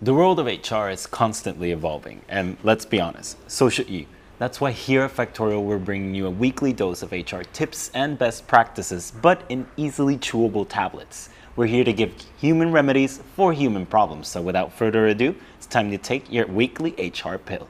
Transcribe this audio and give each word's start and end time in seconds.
The 0.00 0.14
world 0.14 0.38
of 0.38 0.46
HR 0.46 0.90
is 0.90 1.08
constantly 1.08 1.72
evolving, 1.72 2.22
and 2.28 2.56
let's 2.62 2.84
be 2.84 3.00
honest, 3.00 3.36
so 3.50 3.68
should 3.68 3.90
you. 3.90 4.06
That's 4.38 4.60
why 4.60 4.70
here 4.70 5.02
at 5.02 5.16
Factorial, 5.16 5.64
we're 5.64 5.78
bringing 5.78 6.14
you 6.14 6.28
a 6.28 6.30
weekly 6.30 6.72
dose 6.72 7.02
of 7.02 7.10
HR 7.10 7.42
tips 7.52 7.90
and 7.94 8.16
best 8.16 8.46
practices, 8.46 9.12
but 9.20 9.42
in 9.48 9.66
easily 9.76 10.16
chewable 10.16 10.68
tablets. 10.68 11.30
We're 11.56 11.66
here 11.66 11.82
to 11.82 11.92
give 11.92 12.14
human 12.40 12.70
remedies 12.70 13.20
for 13.34 13.52
human 13.52 13.86
problems. 13.86 14.28
So 14.28 14.40
without 14.40 14.72
further 14.72 15.08
ado, 15.08 15.34
it's 15.56 15.66
time 15.66 15.90
to 15.90 15.98
take 15.98 16.32
your 16.32 16.46
weekly 16.46 16.92
HR 16.92 17.34
pill. 17.34 17.66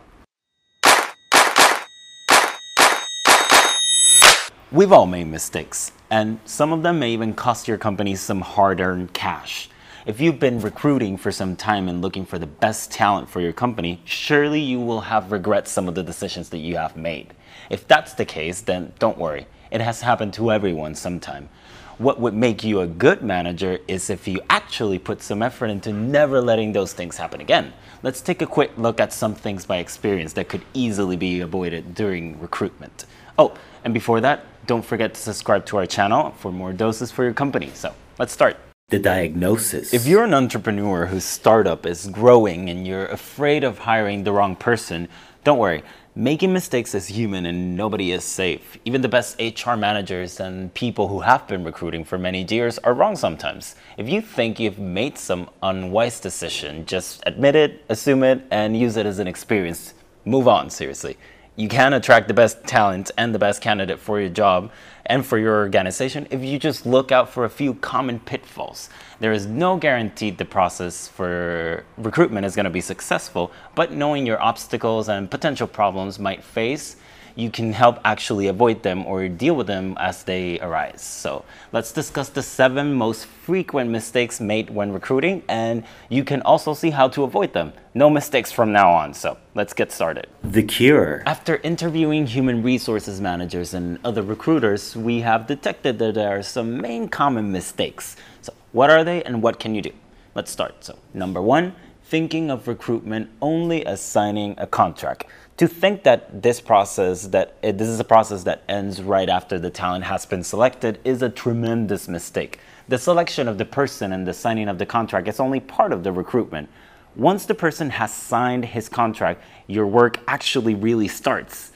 We've 4.71 4.93
all 4.93 5.07
made 5.07 5.29
mistakes, 5.29 5.93
and 6.11 6.41
some 6.45 6.75
of 6.75 6.83
them 6.83 6.99
may 6.99 7.11
even 7.13 7.33
cost 7.33 7.67
your 7.67 7.79
company 7.79 8.17
some 8.17 8.43
hard 8.43 8.83
earned 8.83 9.15
cash. 9.15 9.71
If 10.09 10.23
you've 10.23 10.41
been 10.41 10.63
recruiting 10.63 11.19
for 11.19 11.31
some 11.31 11.55
time 11.55 11.87
and 11.87 12.01
looking 12.01 12.25
for 12.25 12.39
the 12.39 12.47
best 12.47 12.91
talent 12.91 13.29
for 13.29 13.43
your 13.43 13.53
company, 13.53 14.01
surely 14.07 14.59
you 14.59 14.81
will 14.81 15.03
have 15.03 15.33
regret 15.33 15.69
some 15.69 15.87
of 15.87 15.95
the 15.95 16.03
decisions 16.03 16.49
that 16.49 16.61
you 16.61 16.79
have 16.79 16.97
made. 16.97 17.35
If 17.69 17.87
that's 17.87 18.15
the 18.15 18.25
case, 18.25 18.63
then 18.63 18.95
don't 18.99 19.19
worry. 19.19 19.47
It 19.71 19.83
has 19.83 20.01
happened 20.01 20.33
to 20.33 20.51
everyone 20.51 20.95
sometime. 20.95 21.51
What 21.99 22.19
would 22.21 22.33
make 22.33 22.65
you 22.65 22.81
a 22.81 22.87
good 22.87 23.21
manager 23.21 23.81
is 23.87 24.09
if 24.09 24.27
you 24.27 24.41
actually 24.49 24.99
put 24.99 25.21
some 25.21 25.43
effort 25.43 25.67
into 25.67 25.93
never 25.93 26.41
letting 26.41 26.73
those 26.73 26.95
things 26.95 27.19
happen 27.19 27.43
again. 27.43 27.75
Let's 28.03 28.23
take 28.23 28.41
a 28.41 28.47
quick 28.47 28.71
look 28.79 29.01
at 29.01 29.13
some 29.13 29.35
things 29.35 29.67
by 29.67 29.77
experience 29.77 30.33
that 30.33 30.49
could 30.49 30.63
easily 30.73 31.19
be 31.19 31.41
avoided 31.41 31.95
during 31.95 32.41
recruitment. 32.41 33.05
Oh, 33.39 33.59
and 33.85 33.93
before 33.93 34.23
that, 34.23 34.47
don't 34.67 34.87
forget 34.87 35.13
to 35.13 35.21
subscribe 35.21 35.67
to 35.67 35.77
our 35.77 35.87
channel 35.87 36.31
for 36.39 36.51
more 36.51 36.73
doses 36.73 37.11
for 37.11 37.25
your 37.25 37.35
company. 37.35 37.73
So 37.75 37.93
let's 38.19 38.33
start 38.33 38.57
the 38.91 38.99
diagnosis. 38.99 39.93
If 39.93 40.07
you're 40.07 40.25
an 40.25 40.33
entrepreneur 40.33 41.05
whose 41.05 41.25
startup 41.25 41.85
is 41.85 42.07
growing 42.07 42.71
and 42.71 42.87
you're 42.87 43.05
afraid 43.05 43.63
of 43.63 43.81
hiring 43.81 44.25
the 44.25 44.33
wrong 44.33 44.57
person, 44.57 45.09
don't 45.45 45.59
worry. 45.59 45.83
Making 46.15 46.55
mistakes 46.55 46.95
is 46.95 47.07
human 47.09 47.45
and 47.45 47.77
nobody 47.77 48.13
is 48.13 48.25
safe. 48.25 48.79
Even 48.87 49.03
the 49.03 49.09
best 49.09 49.39
HR 49.39 49.75
managers 49.75 50.41
and 50.41 50.73
people 50.73 51.07
who 51.09 51.21
have 51.21 51.47
been 51.47 51.65
recruiting 51.65 52.03
for 52.03 52.17
many 52.17 52.47
years 52.49 52.79
are 52.79 52.95
wrong 52.95 53.15
sometimes. 53.15 53.77
If 53.99 54.09
you 54.09 54.23
think 54.23 54.59
you've 54.59 54.79
made 54.79 55.19
some 55.19 55.51
unwise 55.63 56.19
decision, 56.19 56.87
just 56.87 57.23
admit 57.27 57.57
it, 57.57 57.85
assume 57.91 58.23
it, 58.23 58.41
and 58.51 58.75
use 58.75 58.97
it 58.97 59.05
as 59.05 59.19
an 59.19 59.29
experience. 59.29 59.93
Move 60.25 60.49
on, 60.49 60.71
seriously 60.71 61.19
you 61.59 61.69
can 61.69 61.93
attract 61.93 62.29
the 62.29 62.35
best 62.35 62.63
talent 62.67 63.11
and 63.19 63.35
the 63.35 63.39
best 63.39 63.61
candidate 63.61 63.99
for 63.99 64.21
your 64.21 64.29
job 64.29 64.71
and 65.07 65.27
for 65.27 65.39
your 65.39 65.57
organization 65.57 66.25
if 66.31 66.41
you 66.41 66.57
just 66.57 66.87
look 66.87 67.11
out 67.11 67.29
for 67.29 67.45
a 67.45 67.51
few 67.51 67.75
common 67.75 68.21
pitfalls. 68.21 68.89
There 69.19 69.33
is 69.33 69.45
no 69.45 69.77
guarantee 69.77 70.31
the 70.31 70.45
process 70.45 71.09
for 71.09 71.85
recruitment 71.97 72.47
is 72.47 72.55
going 72.55 72.63
to 72.63 72.71
be 72.71 72.81
successful, 72.81 73.51
but 73.75 73.93
knowing 73.93 74.25
your 74.25 74.41
obstacles 74.41 75.09
and 75.09 75.29
potential 75.29 75.67
problems 75.67 76.21
might 76.21 76.45
face 76.45 76.95
you 77.39 77.49
can 77.49 77.73
help 77.73 78.01
actually 78.05 78.49
avoid 78.49 78.83
them 78.83 79.07
or 79.07 79.29
deal 79.29 79.55
with 79.55 79.69
them 79.69 79.97
as 80.01 80.25
they 80.25 80.59
arise. 80.59 81.01
So 81.01 81.45
let's 81.71 81.93
discuss 81.93 82.29
the 82.29 82.43
seven 82.43 82.93
most 82.93 83.27
frequent 83.27 83.91
mistakes 83.91 84.41
made 84.41 84.71
when 84.71 84.93
recruiting, 84.93 85.45
and 85.49 85.85
you 86.09 86.25
can 86.25 86.43
also 86.43 86.75
see 86.75 86.91
how 86.91 87.07
to 87.11 87.23
avoid 87.23 87.53
them. 87.53 87.73
No 87.95 88.11
mistakes 88.11 88.51
from 88.51 88.73
now 88.73 88.91
on. 88.91 89.15
So 89.15 89.39
let's 89.55 89.73
get 89.73 89.93
started. 89.93 90.27
The 90.43 90.65
cure. 90.65 91.23
After 91.27 91.59
interviewing 91.59 92.27
human 92.27 92.61
resources 92.65 93.21
managers 93.21 93.73
and 93.73 94.01
other 94.05 94.23
recruiters, 94.23 94.97
we 94.97 95.21
have 95.21 95.47
detected 95.47 96.01
that 96.01 96.15
there 96.15 96.37
are 96.37 96.43
some 96.43 96.81
main 96.81 97.09
common 97.09 97.53
mistakes. 97.53 98.17
So, 98.43 98.53
what 98.73 98.91
are 98.91 99.05
they 99.05 99.23
and 99.23 99.43
what 99.43 99.61
can 99.61 99.77
you 99.77 99.83
do? 99.83 99.93
Let's 100.35 100.51
start. 100.51 100.83
So, 100.83 100.99
number 101.15 101.41
one, 101.41 101.77
thinking 102.03 102.51
of 102.51 102.67
recruitment 102.67 103.31
only 103.41 103.87
as 103.87 104.01
signing 104.01 104.55
a 104.59 104.67
contract 104.67 105.27
to 105.59 105.67
think 105.67 106.05
that 106.05 106.41
this 106.43 106.61
process 106.61 107.27
that 107.27 107.57
it, 107.63 107.79
this 107.79 107.89
is 107.89 107.99
a 107.99 108.05
process 108.05 108.45
that 108.45 108.63
ends 108.69 109.03
right 109.03 109.29
after 109.29 109.59
the 109.59 109.71
talent 109.71 110.05
has 110.05 110.25
been 110.25 110.45
selected 110.45 111.01
is 111.05 111.21
a 111.21 111.29
tremendous 111.29 112.07
mistake. 112.07 112.61
The 112.87 112.97
selection 112.97 113.49
of 113.49 113.59
the 113.59 113.65
person 113.65 114.13
and 114.13 114.27
the 114.27 114.33
signing 114.33 114.69
of 114.69 114.79
the 114.79 114.87
contract 114.87 115.27
is 115.27 115.41
only 115.41 115.59
part 115.59 115.93
of 115.93 116.05
the 116.05 116.13
recruitment. 116.13 116.69
Once 117.17 117.45
the 117.45 117.57
person 117.57 117.91
has 117.91 118.15
signed 118.15 118.67
his 118.67 118.89
contract, 118.89 119.43
your 119.67 119.87
work 119.87 120.21
actually 120.29 120.77
really 120.77 121.09
starts 121.09 121.68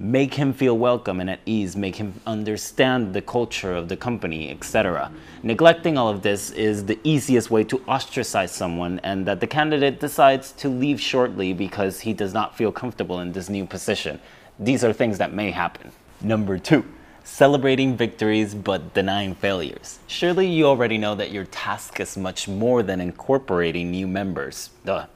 make 0.00 0.34
him 0.34 0.52
feel 0.52 0.78
welcome 0.78 1.18
and 1.18 1.28
at 1.28 1.40
ease, 1.44 1.74
make 1.74 1.96
him 1.96 2.20
understand 2.24 3.12
the 3.12 3.20
culture 3.20 3.74
of 3.74 3.88
the 3.88 3.96
company, 3.96 4.50
etc. 4.50 5.10
Neglecting 5.42 5.98
all 5.98 6.08
of 6.08 6.22
this 6.22 6.50
is 6.52 6.86
the 6.86 6.98
easiest 7.02 7.50
way 7.50 7.64
to 7.64 7.82
ostracize 7.88 8.52
someone 8.52 9.00
and 9.02 9.26
that 9.26 9.40
the 9.40 9.46
candidate 9.46 9.98
decides 9.98 10.52
to 10.52 10.68
leave 10.68 11.00
shortly 11.00 11.52
because 11.52 12.00
he 12.00 12.12
does 12.12 12.32
not 12.32 12.56
feel 12.56 12.70
comfortable 12.70 13.18
in 13.20 13.32
this 13.32 13.48
new 13.48 13.66
position. 13.66 14.20
These 14.60 14.84
are 14.84 14.92
things 14.92 15.18
that 15.18 15.32
may 15.32 15.50
happen. 15.50 15.90
Number 16.20 16.58
two, 16.58 16.84
celebrating 17.24 17.96
victories 17.96 18.54
but 18.54 18.94
denying 18.94 19.34
failures. 19.34 19.98
Surely 20.06 20.48
you 20.48 20.66
already 20.66 20.98
know 20.98 21.16
that 21.16 21.32
your 21.32 21.44
task 21.46 21.98
is 21.98 22.16
much 22.16 22.46
more 22.46 22.84
than 22.84 23.00
incorporating 23.00 23.90
new 23.90 24.06
members. 24.06 24.70
Duh. 24.84 25.06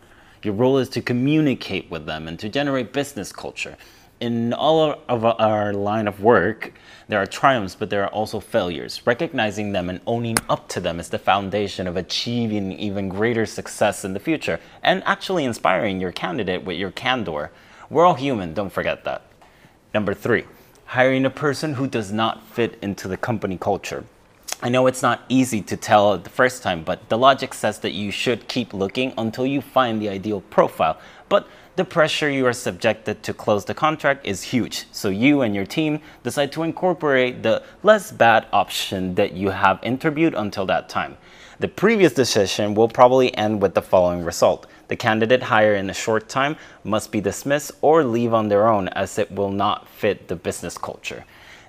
Your 0.43 0.55
role 0.55 0.79
is 0.79 0.89
to 0.89 1.01
communicate 1.01 1.89
with 1.89 2.05
them 2.05 2.27
and 2.27 2.37
to 2.41 2.49
generate 2.49 2.93
business 2.93 3.31
culture 3.31 3.77
in 4.23 4.53
all 4.53 5.03
of 5.09 5.25
our 5.25 5.73
line 5.75 6.07
of 6.07 6.23
work, 6.23 6.73
there 7.09 7.21
are 7.21 7.27
triumphs, 7.27 7.75
but 7.75 7.91
there 7.91 8.05
are 8.05 8.11
also 8.11 8.39
failures. 8.39 9.05
Recognizing 9.05 9.73
them 9.73 9.91
and 9.91 10.01
owning 10.07 10.37
up 10.49 10.69
to 10.69 10.81
them 10.81 11.01
is 11.01 11.09
the 11.09 11.19
foundation 11.19 11.89
of 11.89 11.97
achieving 11.97 12.71
even 12.71 13.09
greater 13.09 13.45
success 13.45 14.05
in 14.05 14.15
the 14.15 14.21
future 14.21 14.61
and 14.81 15.03
actually 15.07 15.45
inspiring 15.45 16.01
your 16.01 16.13
candidate 16.13 16.65
with 16.65 16.77
your 16.77 16.93
candor. 16.93 17.51
We're 17.91 18.07
all 18.07 18.15
human, 18.15 18.55
don't 18.55 18.73
forget 18.73 19.03
that. 19.03 19.23
Number 19.93 20.15
three, 20.15 20.45
hiring 20.85 21.25
a 21.25 21.31
person 21.31 21.75
who 21.75 21.89
does 21.89 22.13
not 22.13 22.47
fit 22.47 22.79
into 22.81 23.09
the 23.09 23.17
company 23.17 23.59
culture. 23.59 24.05
I 24.63 24.69
know 24.69 24.87
it's 24.87 25.03
not 25.03 25.23
easy 25.29 25.61
to 25.63 25.77
tell 25.77 26.17
the 26.17 26.31
first 26.31 26.63
time, 26.63 26.85
but 26.85 27.09
the 27.09 27.19
logic 27.19 27.55
says 27.55 27.81
that 27.81 27.91
you 27.91 28.13
should 28.13 28.47
keep 28.47 28.73
looking 28.73 29.13
until 29.19 29.45
you 29.45 29.61
find 29.61 30.01
the 30.01 30.09
ideal 30.09 30.43
profile. 30.43 31.01
But 31.29 31.49
the 31.75 31.85
pressure 31.85 32.29
you 32.29 32.47
are 32.47 32.53
subjected 32.53 33.23
to 33.23 33.33
close 33.33 33.65
the 33.65 33.75
contract 33.75 34.27
is 34.27 34.43
huge. 34.43 34.85
So 34.93 35.09
you 35.09 35.41
and 35.41 35.55
your 35.55 35.65
team 35.65 36.01
decide 36.23 36.53
to 36.53 36.65
incorporate 36.65 37.43
the 37.43 37.63
less 37.83 38.13
bad 38.13 38.47
option 38.53 39.15
that 39.15 39.33
you 39.33 39.51
have 39.51 39.79
interviewed 39.83 40.35
until 40.35 40.67
that 40.67 40.91
time. 40.91 41.17
The 41.61 41.69
previous 41.69 42.13
decision 42.13 42.75
will 42.75 42.89
probably 42.89 43.35
end 43.37 43.63
with 43.63 43.75
the 43.75 43.81
following 43.81 44.25
result. 44.25 44.67
The 44.89 44.97
candidate 44.97 45.45
hired 45.45 45.79
in 45.79 45.89
a 45.89 45.95
short 45.95 46.29
time 46.29 46.57
must 46.85 47.11
be 47.11 47.21
dismissed 47.21 47.73
or 47.81 48.05
leave 48.05 48.35
on 48.35 48.49
their 48.49 48.69
own 48.69 48.89
as 48.89 49.19
it 49.19 49.31
will 49.33 49.51
not 49.51 49.89
fit 49.89 50.29
the 50.29 50.37
business 50.37 50.77
culture. 50.77 51.25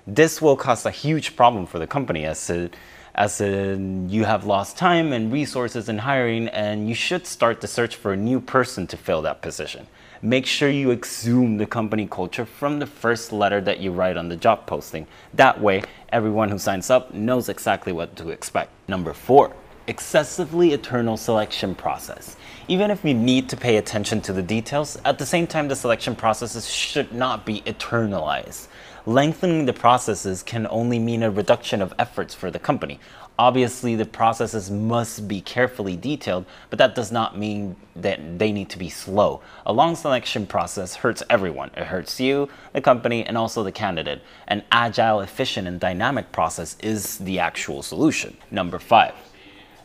This 0.06 0.42
will 0.42 0.56
cause 0.56 0.84
a 0.84 0.90
huge 0.90 1.34
problem 1.34 1.64
for 1.64 1.78
the 1.78 1.86
company 1.86 2.26
as 2.26 2.50
it 2.50 2.76
as 3.14 3.40
in 3.40 4.08
you 4.08 4.24
have 4.24 4.44
lost 4.44 4.76
time 4.76 5.12
and 5.12 5.32
resources 5.32 5.88
in 5.88 5.98
hiring 5.98 6.48
and 6.48 6.88
you 6.88 6.94
should 6.94 7.26
start 7.26 7.60
the 7.60 7.66
search 7.66 7.94
for 7.94 8.12
a 8.12 8.16
new 8.16 8.40
person 8.40 8.86
to 8.88 8.96
fill 8.96 9.22
that 9.22 9.40
position. 9.40 9.86
Make 10.20 10.46
sure 10.46 10.70
you 10.70 10.90
exhume 10.90 11.58
the 11.58 11.66
company 11.66 12.06
culture 12.06 12.46
from 12.46 12.78
the 12.78 12.86
first 12.86 13.30
letter 13.30 13.60
that 13.60 13.78
you 13.78 13.92
write 13.92 14.16
on 14.16 14.28
the 14.28 14.36
job 14.36 14.66
posting. 14.66 15.06
That 15.34 15.60
way, 15.60 15.82
everyone 16.08 16.48
who 16.48 16.58
signs 16.58 16.88
up 16.90 17.12
knows 17.12 17.48
exactly 17.48 17.92
what 17.92 18.16
to 18.16 18.30
expect. 18.30 18.70
Number 18.88 19.12
four, 19.12 19.54
excessively 19.86 20.72
eternal 20.72 21.16
selection 21.16 21.74
process. 21.74 22.36
Even 22.68 22.90
if 22.90 23.04
we 23.04 23.12
need 23.12 23.48
to 23.50 23.56
pay 23.56 23.76
attention 23.76 24.20
to 24.22 24.32
the 24.32 24.42
details, 24.42 24.98
at 25.04 25.18
the 25.18 25.26
same 25.26 25.46
time, 25.46 25.68
the 25.68 25.76
selection 25.76 26.16
processes 26.16 26.68
should 26.68 27.12
not 27.12 27.44
be 27.44 27.60
eternalized. 27.62 28.68
Lengthening 29.06 29.66
the 29.66 29.72
processes 29.74 30.42
can 30.42 30.66
only 30.70 30.98
mean 30.98 31.22
a 31.22 31.30
reduction 31.30 31.82
of 31.82 31.92
efforts 31.98 32.34
for 32.34 32.50
the 32.50 32.58
company. 32.58 32.98
Obviously, 33.38 33.96
the 33.96 34.06
processes 34.06 34.70
must 34.70 35.28
be 35.28 35.42
carefully 35.42 35.96
detailed, 35.96 36.46
but 36.70 36.78
that 36.78 36.94
does 36.94 37.12
not 37.12 37.36
mean 37.36 37.76
that 37.96 38.38
they 38.38 38.52
need 38.52 38.70
to 38.70 38.78
be 38.78 38.88
slow. 38.88 39.42
A 39.66 39.72
long 39.72 39.96
selection 39.96 40.46
process 40.46 40.94
hurts 40.94 41.22
everyone. 41.28 41.70
It 41.76 41.84
hurts 41.84 42.18
you, 42.18 42.48
the 42.72 42.80
company, 42.80 43.26
and 43.26 43.36
also 43.36 43.62
the 43.62 43.72
candidate. 43.72 44.22
An 44.46 44.62
agile, 44.72 45.20
efficient, 45.20 45.68
and 45.68 45.78
dynamic 45.78 46.32
process 46.32 46.76
is 46.80 47.18
the 47.18 47.40
actual 47.40 47.82
solution. 47.82 48.36
Number 48.50 48.78
five, 48.78 49.14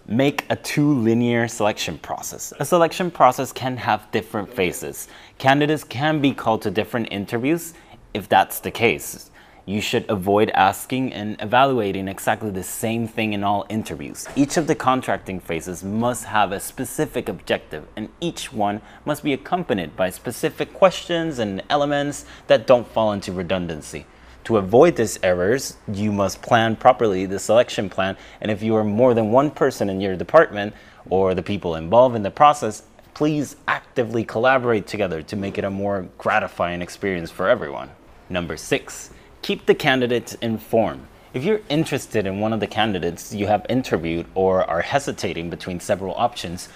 make 0.09 0.45
a 0.49 0.55
too 0.55 0.93
linear 0.93 1.47
selection 1.47 1.97
process. 1.99 2.51
A 2.59 2.65
selection 2.65 3.11
process 3.11 3.51
can 3.51 3.77
have 3.77 4.11
different 4.11 4.53
phases. 4.53 5.07
Candidates 5.37 5.83
can 5.83 6.19
be 6.19 6.33
called 6.33 6.63
to 6.63 6.71
different 6.71 7.07
interviews 7.11 7.73
if 8.13 8.27
that's 8.27 8.59
the 8.59 8.71
case, 8.71 9.29
you 9.65 9.81
should 9.81 10.09
avoid 10.09 10.49
asking 10.51 11.13
and 11.13 11.39
evaluating 11.39 12.07
exactly 12.07 12.49
the 12.49 12.63
same 12.63 13.07
thing 13.07 13.33
in 13.33 13.43
all 13.43 13.67
interviews. 13.69 14.27
Each 14.35 14.57
of 14.57 14.65
the 14.65 14.73
contracting 14.73 15.39
phases 15.39 15.83
must 15.83 16.25
have 16.25 16.51
a 16.51 16.59
specific 16.59 17.29
objective, 17.29 17.85
and 17.95 18.09
each 18.19 18.51
one 18.51 18.81
must 19.05 19.23
be 19.23 19.31
accompanied 19.31 19.95
by 19.95 20.09
specific 20.09 20.73
questions 20.73 21.37
and 21.37 21.61
elements 21.69 22.25
that 22.47 22.65
don't 22.65 22.87
fall 22.87 23.11
into 23.11 23.31
redundancy. 23.31 24.07
To 24.45 24.57
avoid 24.57 24.95
these 24.95 25.19
errors, 25.21 25.77
you 25.87 26.11
must 26.11 26.41
plan 26.41 26.75
properly 26.75 27.25
the 27.25 27.39
selection 27.39 27.89
plan, 27.89 28.17
and 28.41 28.49
if 28.49 28.63
you 28.63 28.75
are 28.75 28.83
more 28.83 29.13
than 29.13 29.31
one 29.31 29.51
person 29.51 29.89
in 29.89 30.01
your 30.01 30.15
department 30.15 30.73
or 31.09 31.35
the 31.35 31.43
people 31.43 31.75
involved 31.75 32.15
in 32.15 32.23
the 32.23 32.31
process, 32.31 32.83
please 33.13 33.55
actively 33.67 34.23
collaborate 34.23 34.87
together 34.87 35.21
to 35.21 35.35
make 35.35 35.57
it 35.57 35.63
a 35.63 35.69
more 35.69 36.07
gratifying 36.17 36.81
experience 36.81 37.29
for 37.29 37.49
everyone. 37.49 37.89
Number 38.29 38.57
six, 38.57 39.11
keep 39.41 39.65
the 39.65 39.75
candidates 39.75 40.35
informed. 40.35 41.05
If 41.33 41.43
you're 41.43 41.61
interested 41.69 42.25
in 42.25 42.39
one 42.39 42.53
of 42.53 42.59
the 42.59 42.65
candidates 42.65 43.33
you 43.33 43.45
have 43.47 43.65
interviewed 43.69 44.25
or 44.33 44.63
are 44.63 44.81
hesitating 44.81 45.49
between 45.49 45.79
several 45.79 46.15
options, 46.15 46.69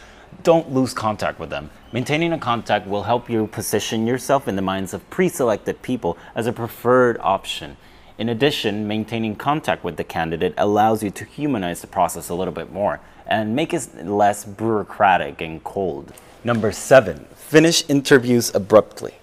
don't 0.43 0.71
lose 0.71 0.93
contact 0.93 1.39
with 1.39 1.49
them. 1.49 1.69
Maintaining 1.91 2.33
a 2.33 2.39
contact 2.39 2.87
will 2.87 3.03
help 3.03 3.29
you 3.29 3.47
position 3.47 4.07
yourself 4.07 4.47
in 4.47 4.55
the 4.55 4.61
minds 4.61 4.93
of 4.93 5.07
pre 5.09 5.29
selected 5.29 5.81
people 5.81 6.17
as 6.35 6.47
a 6.47 6.53
preferred 6.53 7.17
option. 7.19 7.77
In 8.17 8.29
addition, 8.29 8.87
maintaining 8.87 9.35
contact 9.35 9.83
with 9.83 9.97
the 9.97 10.03
candidate 10.03 10.53
allows 10.57 11.03
you 11.03 11.09
to 11.11 11.25
humanize 11.25 11.81
the 11.81 11.87
process 11.87 12.29
a 12.29 12.35
little 12.35 12.53
bit 12.53 12.71
more 12.71 12.99
and 13.25 13.55
make 13.55 13.73
it 13.73 14.05
less 14.05 14.45
bureaucratic 14.45 15.41
and 15.41 15.63
cold. 15.63 16.13
Number 16.43 16.71
seven, 16.71 17.25
finish 17.35 17.83
interviews 17.89 18.53
abruptly. 18.53 19.13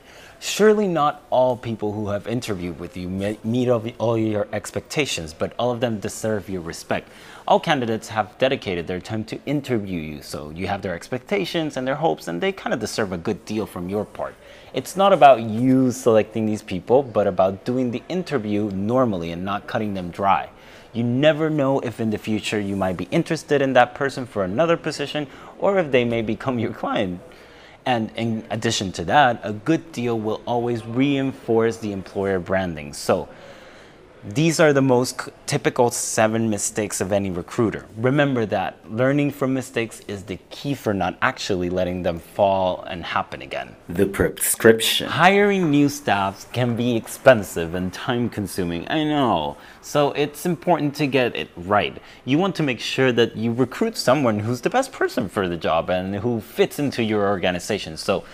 Surely 0.43 0.89
not 0.89 1.23
all 1.29 1.55
people 1.55 1.93
who 1.93 2.09
have 2.09 2.27
interviewed 2.27 2.81
with 2.81 2.97
you 2.97 3.11
meet 3.11 3.69
all 3.69 4.17
your 4.17 4.49
expectations, 4.55 5.35
but 5.35 5.53
all 5.59 5.71
of 5.71 5.81
them 5.81 6.01
deserve 6.01 6.49
your 6.49 6.63
respect. 6.63 7.11
All 7.47 7.61
candidates 7.61 8.09
have 8.09 8.39
dedicated 8.39 8.87
their 8.87 9.01
time 9.01 9.23
to 9.25 9.39
interview 9.45 10.01
you, 10.01 10.23
so 10.23 10.49
you 10.49 10.67
have 10.67 10.81
their 10.81 10.95
expectations 10.95 11.77
and 11.77 11.87
their 11.87 11.97
hopes, 11.97 12.27
and 12.27 12.41
they 12.41 12.53
kind 12.53 12.73
of 12.73 12.81
deserve 12.81 13.13
a 13.13 13.19
good 13.19 13.45
deal 13.45 13.67
from 13.67 13.91
your 13.91 14.07
part. 14.07 14.35
It's 14.73 14.97
not 14.97 15.13
about 15.13 15.43
you 15.43 15.93
selecting 15.93 16.47
these 16.47 16.63
people, 16.63 17.03
but 17.03 17.27
about 17.27 17.67
doing 17.67 17.91
the 17.91 18.03
interview 18.09 18.71
normally 18.71 19.33
and 19.33 19.45
not 19.45 19.67
cutting 19.67 19.93
them 19.93 20.11
dry. 20.11 20.49
You 20.95 21.05
never 21.05 21.51
know 21.51 21.81
if 21.81 22.01
in 22.01 22.09
the 22.09 22.19
future 22.19 22.59
you 22.59 22.77
might 22.77 22.97
be 22.97 23.09
interested 23.11 23.61
in 23.61 23.75
that 23.75 23.95
person 23.95 24.25
for 24.25 24.43
another 24.43 24.79
position 24.79 25.27
or 25.59 25.79
if 25.79 25.93
they 25.93 26.07
may 26.07 26.23
become 26.23 26.59
your 26.59 26.73
client. 26.73 27.21
And 27.87 28.11
in 28.17 28.45
addition 28.51 28.93
to 28.93 29.05
that, 29.07 29.41
a 29.43 29.53
good 29.53 29.93
deal 29.93 30.19
will 30.19 30.43
always 30.47 30.85
reinforce 30.85 31.79
the 31.79 31.93
employer 31.93 32.39
branding. 32.39 32.93
So 32.93 33.29
these 34.23 34.61
are 34.61 34.75
the 34.75 34.83
most 34.83 35.31
typical 35.47 35.91
seven 35.91 36.51
mistakes 36.51 37.01
of 37.01 37.11
any 37.11 37.31
recruiter. 37.31 37.87
Remember 37.97 38.45
that 38.47 38.77
learning 38.91 39.31
from 39.31 39.55
mistakes 39.55 40.01
is 40.09 40.25
the 40.25 40.39
key 40.51 40.75
for 40.75 40.93
not 40.93 41.17
actually 41.23 41.71
letting 41.71 42.03
them 42.03 42.19
fall 42.19 42.83
and 42.83 43.03
happen 43.03 43.41
again. 43.41 43.77
The 43.89 44.05
prescription. 44.05 45.09
Hiring 45.09 45.71
new 45.71 45.89
staffs 45.89 46.47
can 46.53 46.77
be 46.77 46.97
expensive 46.97 47.75
and 47.75 47.93
time 47.95 48.29
consuming, 48.29 48.87
I 48.91 49.05
know. 49.05 49.57
So 49.81 50.13
it's 50.13 50.45
important 50.45 50.95
to 50.97 51.07
get 51.07 51.35
it 51.35 51.49
right. 51.57 51.97
You 52.27 52.37
want 52.37 52.55
to 52.57 52.63
make 52.63 52.81
sure 52.81 53.13
that 53.13 53.37
you 53.37 53.55
recruit 53.55 53.97
someone 53.97 54.41
who's 54.41 54.61
the 54.61 54.71
best 54.71 54.93
person 54.93 55.31
for 55.31 55.49
the 55.49 55.57
job 55.57 55.89
and 55.89 56.17
who 56.17 56.43
fits 56.43 56.79
into 56.79 57.03
your 57.03 57.27
organization 57.27 57.97
so 57.97 58.25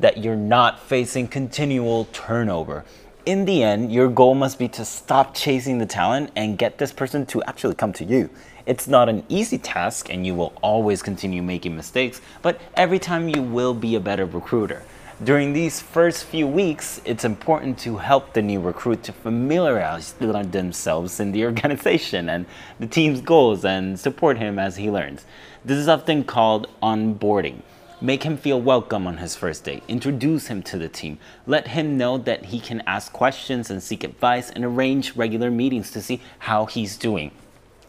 that 0.00 0.24
you're 0.24 0.36
not 0.36 0.80
facing 0.80 1.28
continual 1.28 2.06
turnover 2.06 2.84
in 3.26 3.44
the 3.44 3.62
end, 3.62 3.92
your 3.92 4.08
goal 4.08 4.34
must 4.34 4.58
be 4.58 4.68
to 4.68 4.84
stop 4.84 5.34
chasing 5.34 5.78
the 5.78 5.86
talent 5.86 6.30
and 6.36 6.58
get 6.58 6.78
this 6.78 6.92
person 6.92 7.24
to 7.26 7.42
actually 7.44 7.74
come 7.74 7.92
to 7.94 8.04
you. 8.04 8.28
It's 8.66 8.86
not 8.86 9.08
an 9.08 9.24
easy 9.28 9.58
task 9.58 10.10
and 10.10 10.26
you 10.26 10.34
will 10.34 10.52
always 10.62 11.02
continue 11.02 11.42
making 11.42 11.76
mistakes, 11.76 12.20
but 12.42 12.60
every 12.74 12.98
time 12.98 13.28
you 13.28 13.42
will 13.42 13.74
be 13.74 13.94
a 13.94 14.00
better 14.00 14.26
recruiter. 14.26 14.82
During 15.22 15.52
these 15.52 15.80
first 15.80 16.24
few 16.24 16.46
weeks, 16.46 17.00
it's 17.04 17.24
important 17.24 17.78
to 17.80 17.96
help 17.96 18.32
the 18.32 18.42
new 18.42 18.60
recruit 18.60 19.02
to 19.04 19.12
familiarize 19.12 20.12
themselves 20.14 21.20
in 21.20 21.32
the 21.32 21.44
organization 21.44 22.28
and 22.28 22.46
the 22.80 22.86
team's 22.86 23.20
goals 23.20 23.64
and 23.64 23.98
support 23.98 24.38
him 24.38 24.58
as 24.58 24.76
he 24.76 24.90
learns. 24.90 25.24
This 25.64 25.78
is 25.78 25.88
often 25.88 26.24
called 26.24 26.68
onboarding. 26.82 27.62
Make 28.04 28.22
him 28.22 28.36
feel 28.36 28.60
welcome 28.60 29.06
on 29.06 29.16
his 29.16 29.34
first 29.34 29.64
day. 29.64 29.80
Introduce 29.88 30.48
him 30.48 30.62
to 30.64 30.76
the 30.76 30.90
team. 30.90 31.18
Let 31.46 31.68
him 31.68 31.96
know 31.96 32.18
that 32.18 32.44
he 32.44 32.60
can 32.60 32.82
ask 32.86 33.10
questions 33.10 33.70
and 33.70 33.82
seek 33.82 34.04
advice 34.04 34.50
and 34.50 34.62
arrange 34.62 35.16
regular 35.16 35.50
meetings 35.50 35.90
to 35.92 36.02
see 36.02 36.20
how 36.40 36.66
he's 36.66 36.98
doing. 36.98 37.30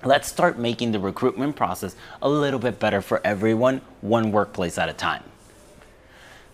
Let's 0.06 0.30
start 0.30 0.58
making 0.58 0.94
the 0.94 1.02
recruitment 1.02 1.58
process 1.58 1.98
a 2.22 2.30
little 2.30 2.62
bit 2.62 2.80
better 2.80 3.02
for 3.02 3.20
everyone, 3.26 3.82
one 4.00 4.32
workplace 4.32 4.78
at 4.78 4.88
a 4.88 4.94
time. 4.94 5.22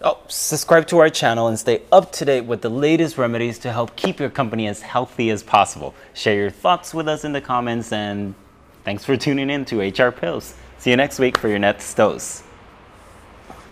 Oh, 0.02 0.18
subscribe 0.28 0.88
to 0.88 0.98
our 0.98 1.12
channel 1.12 1.48
and 1.48 1.60
stay 1.60 1.84
up 1.92 2.12
to 2.14 2.26
date 2.26 2.46
with 2.46 2.64
the 2.64 2.70
latest 2.70 3.20
remedies 3.20 3.60
to 3.60 3.72
help 3.72 3.96
keep 3.96 4.20
your 4.20 4.32
company 4.32 4.66
as 4.66 4.82
healthy 4.82 5.30
as 5.30 5.44
possible. 5.44 5.94
Share 6.16 6.36
your 6.36 6.50
thoughts 6.50 6.96
with 6.96 7.08
us 7.08 7.24
in 7.24 7.32
the 7.32 7.42
comments 7.42 7.94
and 7.94 8.34
thanks 8.86 9.06
for 9.06 9.16
tuning 9.16 9.52
in 9.52 9.66
to 9.66 9.82
HR 9.82 10.12
Pills. 10.12 10.56
See 10.80 10.90
you 10.90 10.98
next 10.98 11.20
week 11.20 11.38
for 11.38 11.48
your 11.48 11.60
next 11.60 11.94
dose. 11.94 12.42